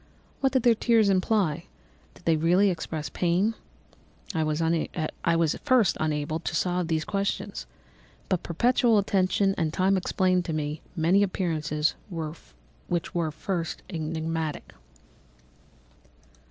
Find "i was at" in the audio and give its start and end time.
4.33-5.63